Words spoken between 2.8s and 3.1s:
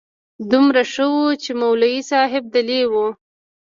و.